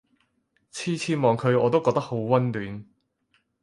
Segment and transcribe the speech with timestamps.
[0.71, 2.85] 次次望佢我都覺得好溫暖